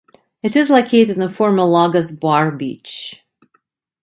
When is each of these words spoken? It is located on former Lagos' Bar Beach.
It 0.41 0.55
is 0.55 0.71
located 0.71 1.21
on 1.21 1.29
former 1.29 1.61
Lagos' 1.61 2.09
Bar 2.09 2.49
Beach. 2.49 3.23